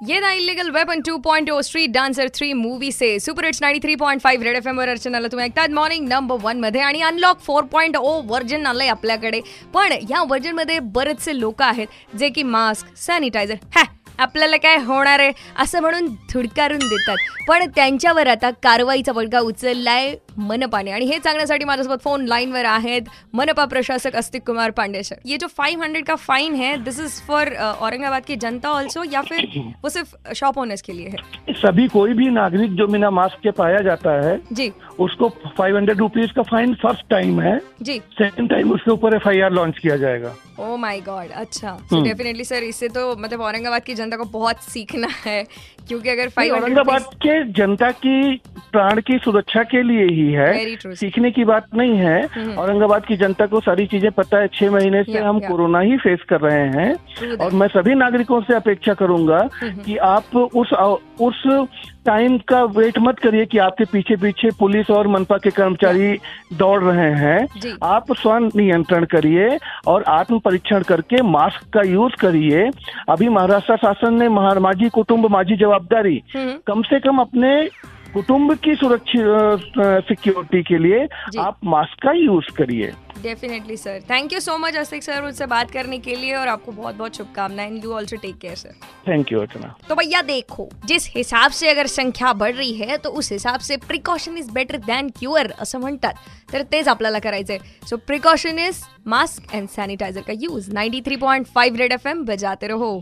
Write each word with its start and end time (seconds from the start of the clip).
ये 0.00 0.18
ना 0.20 0.30
illegal 0.32 0.70
weapon 0.70 1.00
2.0 1.02 1.60
street 1.62 1.90
dancer 1.90 2.28
three 2.28 2.52
movie 2.54 2.90
से 2.92 3.08
super 3.20 3.44
hits 3.44 3.62
93.5 3.62 4.42
red 4.42 4.56
F 4.56 4.68
M 4.68 4.78
वर 4.78 4.88
अर्चनाला 4.88 5.28
तुम्ही 5.28 5.46
ऐकतात 5.46 5.70
मॉर्निंग 5.70 6.06
नंबर 6.08 6.36
वन 6.42 6.60
मध्ये 6.60 6.80
आणि 6.80 7.00
unlock 7.02 7.40
four 7.40 7.64
point 7.64 7.96
O 7.96 8.20
version 8.22 8.66
आलंय 8.66 8.88
आपल्याकडे. 8.88 9.40
पण 9.74 9.92
या 10.10 10.22
व्हर्जन 10.22 10.54
मध्ये 10.54 10.78
बरेचसे 10.80 11.38
लोक 11.40 11.62
आहेत, 11.62 11.86
जे 12.18 12.28
की 12.28 12.42
मास्क 12.42 12.96
सॅनिटायझर 12.96 13.54
हॅ 13.76 13.84
आपल्याला 14.18 14.56
काय 14.56 14.76
होणार 14.84 15.20
आहे 15.20 15.32
असं 15.62 15.80
म्हणून 15.80 16.06
धुडकारून 16.32 16.78
देतात. 16.78 17.16
पण 17.48 17.64
त्यांच्यावर 17.74 18.26
आता 18.26 18.50
कारवाईचा 18.62 19.12
बडगा 19.12 19.40
उचललाय 19.40 20.14
मनपाने. 20.38 20.90
आणि 20.90 21.04
हे 21.04 21.18
सांगण्यासाठी 21.18 21.64
माझ्यासोबत 21.64 22.02
फ़ोन 22.04 22.24
लाईनवर 22.26 22.64
आहेत 22.64 23.02
मनपा 23.32 23.64
प्रशासक 23.64 24.16
अस्तिक 24.16 24.42
कुमार 24.46 24.70
पांडे 24.70 25.02
सर 25.02 25.16
ये 25.24 25.36
जो 25.36 25.46
500 25.58 26.02
का 26.06 26.14
फाइन 26.16 26.54
है 26.54 26.74
दिस 26.84 27.00
इज़ 27.00 27.20
फॉर 27.28 27.48
औरंगाबाद 27.80 28.22
की 28.26 28.36
जनता 28.36 28.68
ऑल्सो 28.70 29.04
या 29.12 29.22
फिर 29.22 29.46
वो 29.82 29.88
सिर्फ़ 29.88 30.32
शॉप 30.34 30.58
ओनर्स 30.58 30.82
के 30.82 30.96
लिए 30.96 31.08
है? 31.08 31.52
सभी 31.54 31.86
कोई 31.88 32.12
भी 32.12 32.28
नागरिक 32.30 32.74
जो 32.74 32.86
बिना 32.86 33.10
मास्क 33.10 33.40
के 33.42 33.50
पाया 33.52 33.78
जाता 33.80 34.10
है 34.24 34.38
जी। 34.52 34.70
उसको 34.98 35.28
फाइव 35.58 35.76
हंड्रेड 35.76 35.98
रुपीज़ 35.98 36.32
का 36.32 36.42
फाइन 36.50 36.74
फ़र्स्ट 36.82 37.08
टाइम 37.10 37.40
है 37.40 37.58
जी। 37.82 37.98
सेकंड 38.18 38.50
टाइम 38.50 38.72
उसके 38.72 38.90
ऊपर 38.90 39.16
एफआईआर 39.16 39.52
लॉन्च 39.52 39.78
किया 39.78 39.96
जाएगा। 39.96 40.34
ओ 40.58 40.76
माय 40.76 41.00
गॉड 41.00 41.30
अच्छा। 41.32 41.76
सो 41.90 42.02
डेफिनेटली 42.04 42.44
सर 42.44 42.62
इससे 42.64 42.88
तो 42.88 43.14
मतलब 43.16 43.40
औरंगाबाद 43.40 43.82
की 43.82 43.94
जनता 43.94 44.16
को 44.16 44.24
बहुत 44.32 44.62
सीखना 44.64 45.08
है 45.24 45.42
क्योंकि 45.88 46.08
अगर 46.08 46.28
फाइव 46.28 46.54
औरंगाबाद 46.54 47.04
के 47.22 47.42
जनता 47.52 47.90
की 48.04 48.40
प्राण 48.72 49.00
की 49.00 49.18
सुरक्षा 49.18 49.62
के 49.62 49.82
लिए 49.82 50.04
ही 50.06 50.32
है। 50.32 50.94
सीखने 50.94 51.30
की 51.30 51.44
बात 51.44 51.66
नहीं 51.74 51.96
है। 51.96 52.54
औरंगाबाद 52.56 53.06
की 53.06 53.16
जनता 53.16 53.46
को 53.46 53.60
सारी 53.60 53.86
चीज़ें 53.86 54.10
पता 54.12 54.38
है 54.38 54.48
छह 54.54 54.70
महीने 54.70 55.02
से 55.02 55.18
हम 55.18 55.40
कोरोना 55.40 55.80
ही 55.80 55.96
फेस 55.96 56.22
कर 56.28 56.40
रहे 56.40 56.66
हैं। 56.76 57.36
और 57.36 57.52
मैं 57.52 57.68
सभी 57.68 57.94
नागरिकों 57.94 58.40
से 58.40 58.54
अपेक्षा 58.54 58.94
करूँगा 58.94 59.48
कि 59.64 59.96
आप 59.96 60.36
उस 60.36 60.72
उस 61.20 61.42
टाइम 62.06 62.36
का 62.48 62.62
वेट 62.74 62.98
मत 62.98 63.18
करिए 63.18 63.44
कि 63.46 63.58
आपके 63.58 63.84
पीछे 63.84 64.16
पीछे 64.16 64.48
पुलिस 64.58 64.90
और 64.90 65.08
मनपा 65.08 65.36
के 65.36 65.50
कर्मचारी 65.50 66.16
दौड़ 66.58 66.82
रहे 66.82 67.10
हैं। 67.14 67.76
आप 67.84 68.12
स्व 68.12 68.36
नियंत्रण 68.56 69.04
करिए 69.04 69.58
और 69.86 70.04
आत्म 70.08 70.38
परीक्षण 70.38 70.82
करके 70.82 71.22
मास्क 71.22 71.68
का 71.74 71.82
यूज़ 71.82 72.14
करिए। 72.20 72.68
अभी 73.08 73.28
महाराष्ट्र 73.28 73.76
शासन 73.76 74.18
ने 74.18 74.28
माझी 74.28 74.88
कुटुंब 74.88 75.26
माझी 75.30 75.56
जवाबदारी 75.56 76.22
हम्म। 76.36 76.54
कम 76.66 76.82
से 76.82 77.00
कम 77.00 77.18
अपने 77.18 77.50
कुटुंब 78.14 78.54
की 78.64 78.74
सुरक्षित 78.74 79.74
सिक्योरिटी 80.08 80.62
के 80.62 80.78
लिए 80.78 81.06
आप 81.40 81.58
मास्क 81.64 82.02
का 82.02 82.12
यूज़ 82.14 82.50
करिए। 82.56 82.92
Definitely 83.22 83.76
sir 83.76 84.00
thank 84.10 84.32
you 84.32 84.40
so 84.40 84.56
much 84.58 84.76
Astik 84.76 85.02
sir 85.02 85.22
मुझसे 85.22 85.46
बात 85.46 85.70
करने 85.70 85.98
के 85.98 86.14
लिए 86.16 86.34
और 86.34 86.48
आपको 86.48 86.72
बहुत 86.72 86.94
बहुत 86.94 87.16
शुभकामनाएँ 87.16 87.80
you 87.84 87.92
also 87.92 88.16
take 88.16 88.38
care 88.38 88.54
sir 88.56 88.74
thank 89.08 89.32
you 89.32 89.40
Archana. 89.40 89.74
तो 89.88 89.94
भैया 89.94 90.22
देखो 90.22 90.68
जिस 90.86 91.10
हिसाब 91.16 91.50
से 91.50 91.70
अगर 91.70 91.86
संख्या 91.86 92.32
बढ़ 92.34 92.54
रही 92.54 92.72
है 92.74 92.96
तो 92.98 93.10
उस 93.10 93.32
हिसाब 93.32 93.60
से 93.60 93.76
precaution 93.86 94.38
is 94.38 94.50
better 94.52 94.76
than 94.86 95.08
cure 95.18 95.52
असं 95.60 95.80
म्हणतात. 95.80 96.14
तर 96.52 96.62
तेच 96.62 96.88
आपल्याला 96.88 97.18
करायचंय. 97.18 97.58
So 97.90 97.96
precaution 97.96 98.58
is 98.58 98.82
mask 99.06 99.54
and 99.54 99.68
sanitiser 99.68 100.20
का 100.20 100.32
use 100.40 100.72
ninety 100.74 101.00
three 101.00 101.16
point 101.18 101.46
five 101.54 101.78
red 101.78 101.92
F 101.92 102.08
M 102.08 102.24
बजाते 102.24 102.68
रहो. 102.68 103.00